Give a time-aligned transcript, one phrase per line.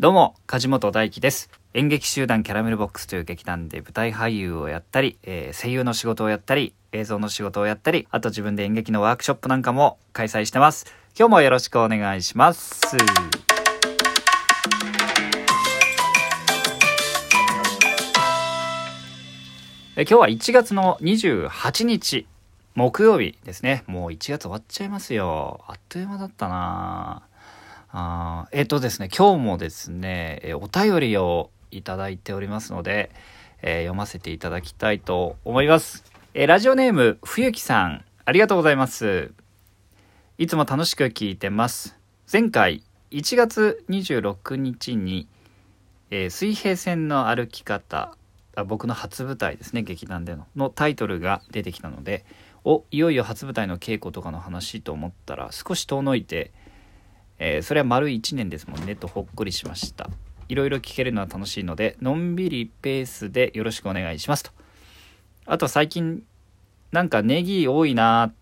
[0.00, 1.50] どうも、梶本大輝です。
[1.74, 10.86] 演劇集団キャラメルボックスという劇団で舞台俳優をやったり、えー声優の仕事をやったり、映像の仕事をやったり、あと自分で演劇のワークショップなんかも開催してます。
[11.18, 12.96] 今日もよろしくお願いします。
[19.96, 22.26] え今日は1月の28日、
[22.74, 23.84] 木曜日ですね。
[23.86, 25.62] もう1月終わっちゃいますよ。
[25.68, 27.24] あっという間だったな
[27.92, 33.10] あえっ、とですね、今日もですね、えお便りをいただいておりますので、
[33.62, 36.04] えー読ませていただきたいと思います。
[36.34, 39.32] えーラジオネーム、冬木さん、ありがとうございます。
[40.38, 41.98] いつも楽しく聞いてます。
[42.32, 45.26] 前回、1月26日に、
[46.10, 48.14] えー水平線の歩き方、
[48.54, 52.24] あ僕の初舞台ですね、劇団での、のタイトルが出てきたので、
[52.62, 56.52] お、いよいよ初舞台の稽古とかの話と思ったら、少し遠のいて、
[57.40, 60.08] えーそれは丸1年ですもんねとほっこりしました。
[60.48, 64.50] いろいろ聞けるのは楽しいのでのんびりペースでよろしくお願いしますと。
[65.46, 66.22] あと最近
[66.92, 68.32] なんかネギ多いな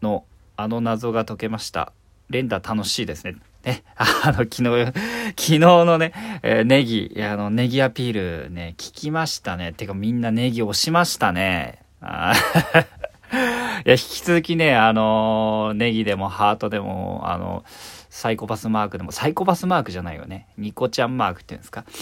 [0.00, 0.24] の
[0.56, 1.92] あの謎が解けました。
[2.30, 3.36] 連打楽しいですね。
[3.64, 4.92] ね、 あの、昨日、
[5.30, 9.72] 昨日のね、えーネギ、あの、ネギアピールね、聞きましたね。
[9.72, 11.80] てかみんなネギ押しましたね。
[12.00, 12.34] あ。
[13.86, 17.64] いや、引き続きね、あのーネギでもハートでも、あの、
[18.10, 20.48] サイコパスマークでも、サイコパスマークじゃないよね。
[20.56, 21.84] ニコちゃんマークっていうんですか？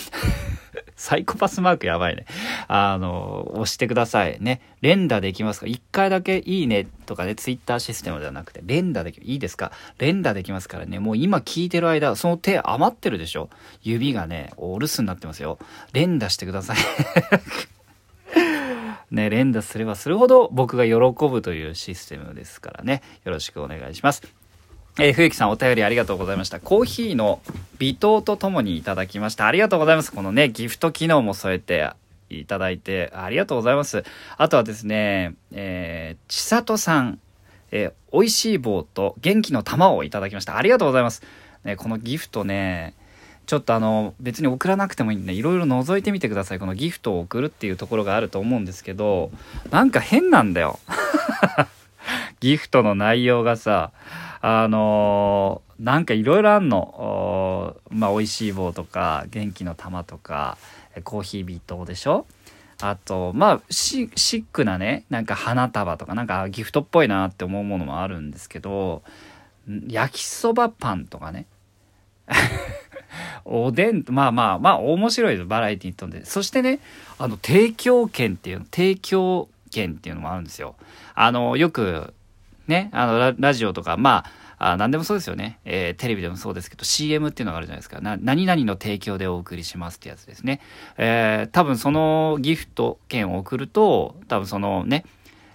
[0.97, 2.25] サイコパスマークやばいね。
[2.69, 4.39] あの、押してください。
[4.41, 4.63] ね。
[4.81, 5.67] 連打できますか？
[5.67, 9.73] 一回だけいいねとかね、ツイッターシステムではなくて、連打でき、いいですか？
[9.99, 10.99] 連打できますからね。
[10.99, 13.51] もう今聞いてる間、その手余ってるでしょ？
[13.83, 15.59] 指がね、お留守になってますよ。
[15.93, 16.77] 連打してください。
[19.11, 20.95] ね、連打すればするほど僕が喜
[21.29, 23.03] ぶというシステムですからね。
[23.25, 24.23] よろしくお願いします。
[24.99, 26.59] えー、冬木さんお便りありがとうございました。
[26.59, 27.41] コーヒーの
[27.79, 29.47] 微糖とともにいただきました。
[29.47, 30.11] ありがとうございます。
[30.11, 31.91] このね、ギフト機能も添えて
[32.31, 34.05] いただいてありがとうございます。
[34.39, 37.21] あとはですね、えー、ちさとさん、
[37.71, 40.57] えー、美味しい棒と元気の玉をいただきました。
[40.57, 41.23] ありがとうございます。
[41.65, 42.95] ね、このギフトね、
[43.47, 49.31] ちょっとあの別に送らなくてもいいんでいろいろ覗いてみてくださいこのギフトを送るっていうところがあると思うんですけど
[49.71, 50.79] なんか変なんだよ。
[52.41, 53.93] ギフトの内容がさ
[54.41, 56.79] あのーなんかいろいろあんの。
[56.79, 60.57] おまあ美味しい棒とか元気の玉とか
[61.05, 62.25] コーヒー微糖でしょ？
[62.81, 69.03] あとまあシシックなねなんか花束とかなんかギフトっぽいなって思うものもあるんですけど
[69.87, 71.45] 焼きそばパンとかね。
[73.45, 75.37] おでん、まあまあまあ面白い。
[75.45, 76.25] バラエティに富んで。
[76.25, 76.81] そしてね、
[77.19, 80.77] あの、提供権っていう、提供権っていうのもあるんですよ。
[81.15, 82.15] あの、よく、
[82.67, 90.61] ね、あのラ、ラジオとか、まあ、あ何でもそうですよね、えーテレビでもそうですけど CM っていうのがあるじゃないですかな何々の提供でお送りしますってやつですね、
[90.97, 95.05] えー多分そのギフト券を送ると多分そのね、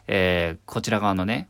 [0.08, 1.48] えーこちら側のね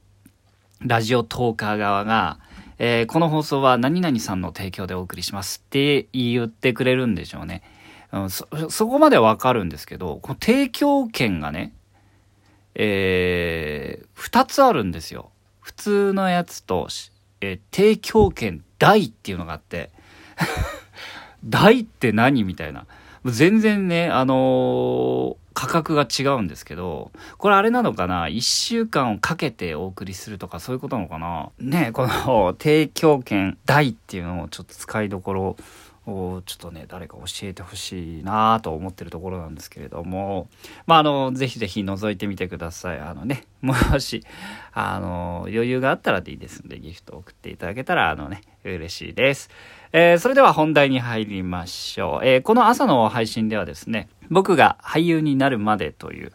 [0.83, 2.39] ラジオトーカー側が、
[2.83, 7.61] えーこの放送は何々さんの提供でお送りしますって言ってくれるんでしょうね。
[8.11, 11.73] うん、そ、そこまではわかるんですけど、この提供権がね、
[12.73, 15.29] えー、つあるんですよ。
[15.59, 16.87] 普通のやつと、
[17.41, 19.91] えー提供権大っていうのがあって、
[21.45, 22.87] 大って何みたいな。
[23.25, 31.51] 全然ね、あのー価格が違うんですけど、これあれなのかな ?1 週間をかけてお送りするとかそういうことなのかな？
[31.59, 35.57] ねこの提供権代っていうのをちょっと使いどころ
[36.07, 40.47] をちょっとね、誰か教えてほしいなと思ってるところなんですけれども、
[40.87, 42.99] まあ、あの、ぜひぜひ覗いてみてください。
[42.99, 44.23] あのね、 もし、
[44.73, 49.49] あの、余裕があったらでいいですんで、ギフト送っていただけたら、あのね、嬉しいです。
[49.93, 52.25] えーそれでは本題に入りましょう。
[52.25, 56.31] えーこの朝の配信ではですね、僕が俳優になるまでという、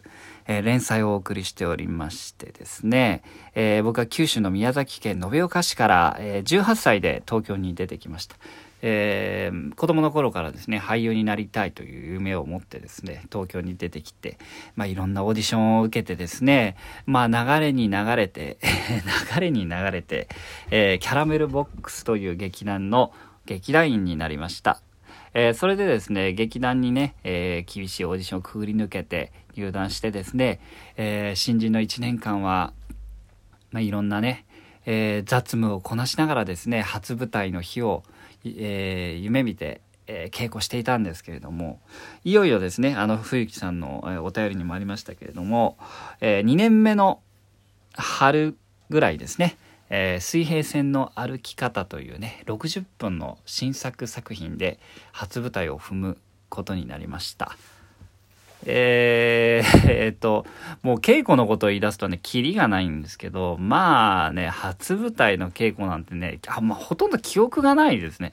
[0.47, 3.23] えー連載をお送りしておりましてですね、
[3.55, 8.37] えー僕は九州の宮崎県延岡市から、えー18歳で東京に出てきました。
[8.83, 14.39] えー子供の頃からですね俳優になりたいという夢を持ってですね東京に出てきて、
[14.75, 16.77] まあ、いろんなオーディションを受けてですね、
[17.07, 18.59] まあ、流れに流れて
[19.35, 20.29] 流れに流れて、
[20.71, 23.13] えーキャラメルボックスという劇団の
[23.45, 24.81] 劇団員になりました。
[25.35, 30.61] えーそれでですね、劇団にね、えー厳しいオーディションをくぐり抜けて入団してですね、
[30.97, 32.73] えー新人の1年間は、
[33.71, 34.47] まあ、いろんなね、
[34.87, 38.03] え雑務をこなしながらですね、初舞台の日を、
[38.59, 41.81] えー夢見て、えー稽古していたんですけれども、
[42.25, 45.79] いよいよですね、あの、冬木さんの、お便りにもありましたけれども、
[46.21, 47.21] え2年目の
[47.95, 48.57] 春
[48.91, 49.57] ぐらいですね、
[49.89, 54.79] えー、水平線の歩き方というね60分の新作作品で
[55.13, 57.57] 初舞台を踏むことになりました。
[58.67, 60.45] えー、 え、っと
[60.83, 68.33] もう稽古のことを言い出すとねキリがないんですけどまあね初舞台の稽古なんてねあ、ま、ほとんど記憶がないですね。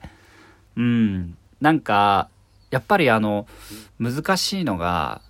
[0.76, 1.36] うん。
[1.60, 2.28] なんか
[2.70, 3.46] やっぱりあの
[4.00, 5.22] 難しいのが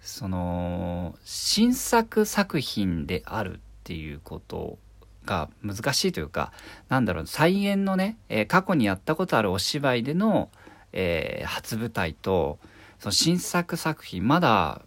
[0.00, 4.78] その新作作品であるっていうこと
[5.24, 6.52] が難しいというか
[6.88, 10.50] なんだろう再演のね、えー、過去にやったことあるお芝居での、
[10.92, 12.58] えー、初舞台と
[13.02, 14.82] その新作作品まだ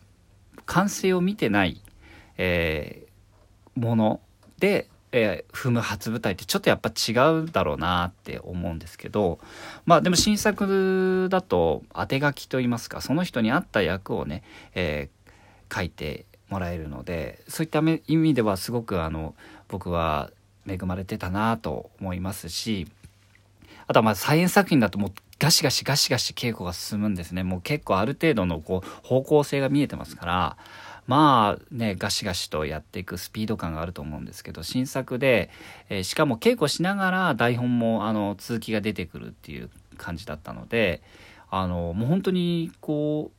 [0.66, 1.82] 完成を見てない、
[2.38, 4.22] えー、もの
[4.58, 7.12] で、え踏む初舞台ってちょっとやっぱ違
[7.44, 9.40] うだろうなって思うんですけど
[9.86, 14.44] まあでも新作だと当て書きといいますかその人に合った役をね、
[14.76, 15.10] え
[15.74, 19.36] 書いてもらえるのでそういった意味ではすごくあの
[19.68, 20.32] 僕は
[20.66, 22.88] 恵まれてたなと思いますし
[23.88, 27.44] あとはまあサイエンス作品だともうガシガシガシガシ稽古が進むんですね。
[27.44, 30.58] もう結構ある程度のこう方向性が見えてますから
[31.08, 35.50] まあねガシガシとやっていくスピード感があると思うんですけど新作で、
[35.90, 41.02] えー、しかも稽古しながら台本もあの続きが出てくるっていう感じだったので
[41.50, 43.32] あのもう本当にこ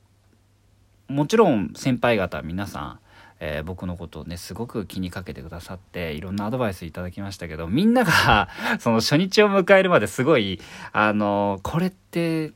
[1.08, 3.00] うもちろん先輩方皆さん
[3.40, 8.48] えー、僕のことをねすごく気にかけてくださっていろんなアドバイスいただきましたけどみんなが
[8.80, 10.60] その初日を迎えるまですごい
[10.92, 12.52] あのこれって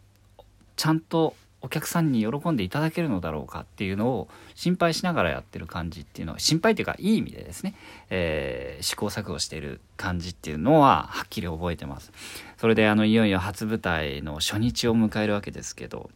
[0.77, 7.75] ちゃんとお客さんに喜んでいただけるのだろうかっていうのを心配しながらやってる感じっていうのは心配というかいい意味でですね、
[8.09, 12.13] えー、試行錯誤している感じっていうのははっきり覚えてます。
[12.57, 16.09] それであのいよいよ初舞台の初日を迎えるわけですけど、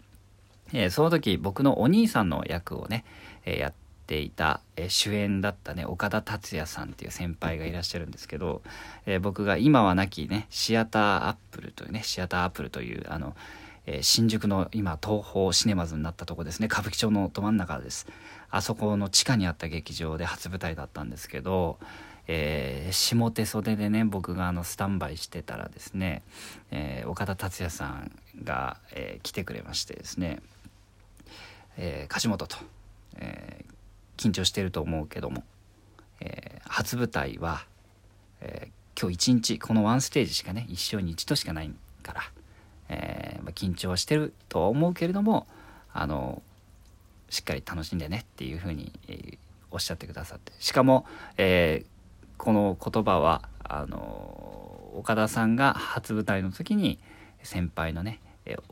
[0.73, 3.05] えー、その時僕のお兄さんの役をね、
[3.45, 8.63] えー、やってていた、え主演だったね岡田達也さんっていう先輩がいらっしゃるんですけど、
[9.07, 13.35] え僕が今はなきねシアターアップルというねシアターアップルというあの、
[13.87, 18.07] え新宿の今東宝シネマズになったとこですね歌舞伎町のど真ん中です。
[18.51, 21.79] あそこの地下にあった劇場で初舞台だったんですけど
[22.27, 26.23] えー、下手袖でね僕があのスタンバイしてたらですね、
[26.71, 28.13] えー、岡田達也さん
[28.45, 30.41] が、えー、来てくれましてですね
[31.77, 32.57] 「え梶本と」
[33.17, 33.54] え
[34.17, 35.45] 緊張してると思うけども、
[36.21, 37.65] えー、初舞台は、
[38.41, 41.73] えー、今日一日このワンステージしかね一生に一度しかない
[42.03, 42.23] から、
[42.89, 45.47] えー、まあ、緊張はしてるとは思うけれども
[45.93, 46.43] あの
[47.31, 49.39] しっかり楽しんでねっていうふうに、えー、
[49.71, 50.53] おっしゃってくださって。
[50.61, 51.07] しかも、
[51.37, 51.85] え
[52.37, 56.99] この言葉はあの岡田さんが初舞台の時に
[57.43, 58.21] 先輩のね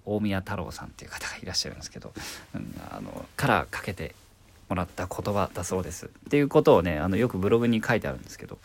[0.05, 2.13] 大宮太郎さんっていう方がいらっしゃるんですけど、
[2.55, 4.15] うん、あのからかけて
[4.73, 6.07] もらった言葉だそうです。
[6.07, 8.59] っていうことをねあのよくブログに書いてあるんですけど、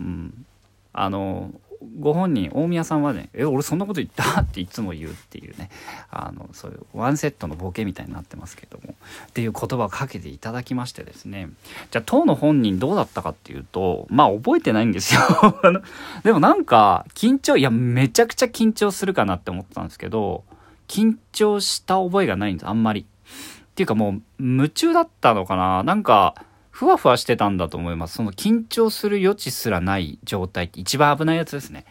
[0.00, 0.46] うん、
[0.92, 1.50] あの
[1.98, 5.70] ご本人大宮さんはね「え俺そんなこと言った?」っていつも言うっていうね。
[6.10, 8.94] あのそういうワンセットのボケみたいになってますけども。
[9.28, 11.48] っていう言葉をかけていただきましてですね。
[11.90, 15.20] じゃあ当の本人どうだったかっていうとまあ覚えてないんですよ。
[16.22, 20.44] でもなんか緊張いやめちゃくちゃ緊張するかなって思ったんですけど
[20.88, 22.68] 緊張した覚えがないんです。
[22.68, 23.06] あんまり。
[23.76, 26.34] っていうかもう夢中だったのかななんか
[26.70, 28.14] ふわふわしてたんだと思います。
[28.14, 31.84] その緊張する余地すらない状態って一番危ないやつですね。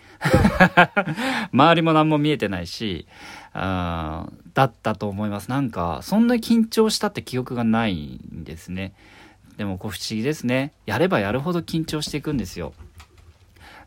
[1.53, 3.07] 周りも何も見えてないし、
[3.53, 5.49] あだったと思います。
[5.49, 8.93] なんか、そんな緊張したって記憶がないんですね。
[9.57, 10.71] でもこう不思議ですね。
[10.85, 12.73] やればやるほど緊張していくんですよ。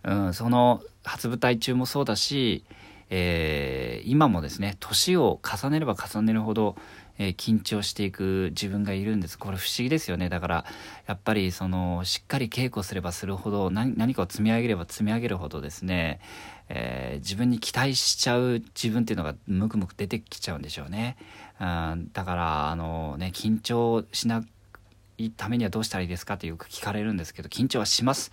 [0.04, 2.64] うん、その初舞台中もそうだし、
[3.10, 6.76] えー、今もですね、年を重ねれば重ねるほど、
[7.18, 9.38] えー、緊張していく自分がいるんです。
[9.38, 10.28] これ不思議ですよね。
[10.28, 10.64] だから、
[11.06, 16.20] やっぱりその、しっかり稽古すればするほど、何何かを積み上げれば積み上げるほどですね、
[16.68, 21.16] えー、自分に期待しちゃう自分っていうのがムクムク出てきちゃうんでしょうね。
[21.60, 24.44] うん、だから、あのね、緊張しな
[25.18, 28.32] いためにはどうしたらいいですかってよく聞かれるんですけど、緊張はします。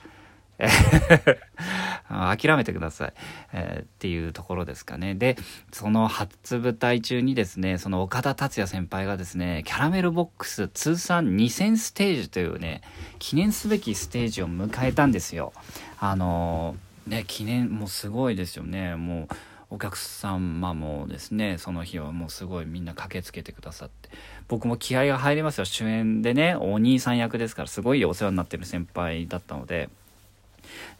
[2.07, 3.13] 諦めてください、
[3.53, 5.15] えー、っていうところですかね。
[5.15, 5.37] で、
[5.71, 12.81] その初舞台中にですね、その岡田達也先輩がですね、キャラメルボックス通算2000ステージというね、
[13.19, 15.53] 記念すべきステージを迎えたんですよ。
[15.99, 18.95] あのー、ね、記念もすごいですよね。
[18.95, 19.27] もう、
[19.71, 24.09] お客様もですねその日はもうすごいみんな駆けつけてくださって
[24.47, 29.89] 僕も気合が入りますよ主演でねお兄さん役ですからすごいお世話になってる先輩だったので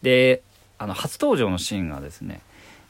[0.02, 0.42] で
[0.78, 2.40] あの初登場のシーンがですね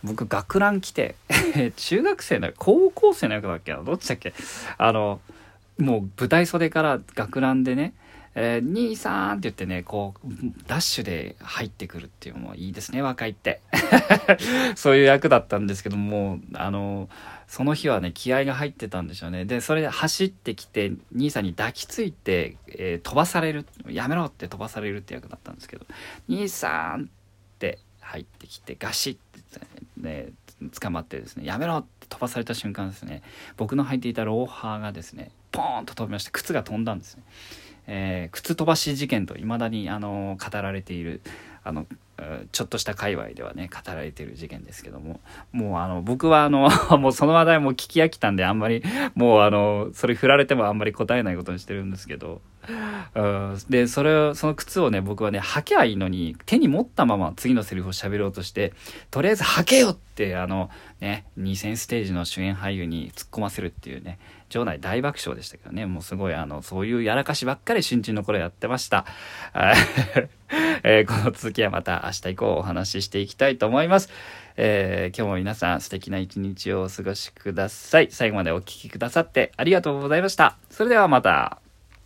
[0.05, 1.15] 僕学ラン来て
[1.77, 4.35] 中学生の高校生の役だっけどっちだっけ？
[4.79, 5.21] あの
[5.79, 7.93] もう舞台袖から学ランでね、
[8.39, 10.29] えー、兄さんって言ってね、こう、
[10.67, 13.63] ダッシュで入ってくるっていうのもいいですね、若いって。
[14.77, 17.09] そういう役だったんですけども、あの、
[17.49, 19.47] その日はね、気合が入ってたんでしょうね。
[19.47, 25.87] で、それで走ってきて、兄さんに抱きついて、えー、飛ばされる、やめろって飛ばされるって役だったんですけど、
[26.29, 27.07] 兄さんっ
[27.59, 29.67] て入ってきて、ガシッて
[29.97, 30.29] ね、
[30.79, 33.23] 捕まってですね、やめろって飛ばされた瞬間ですね、
[33.57, 37.23] 僕の履いていたローハーがですね、ポーンと飛びまして、靴が飛んだんですね。
[37.87, 41.21] えー、靴飛ばし事件といまだにあの語られている
[41.67, 41.87] あの
[42.53, 45.21] ちょっとした界隈ではね語られてる事件ですけども。
[45.53, 48.83] もうあの僕はあの もうその話題も聞き飽きたんであんまり
[49.15, 52.41] もうあのそれ振られてもあんまり答えないことにしてるんですけど。
[53.69, 58.73] でそれをその靴をね僕はね履けばいいのに手に持ったまま次のセリフを喋ろうとして
[59.13, 60.69] とりあえず履けよってあの
[61.01, 64.19] ね2000ステージの主演俳優に突っ込ませるっていうね
[64.49, 65.87] 場内大爆笑でしたけどね。
[65.87, 69.05] もうすごいあのそういうやらかしばっかり新人の頃やってました。
[70.89, 74.09] えー、この続きはまた明日以降お話ししていきたいと思います。
[74.57, 78.09] えー、今日も皆さん素敵な一日をお過ごしください。
[78.13, 80.57] 最後までお聴きくださってありがとうございました。
[80.71, 81.66] それではまた。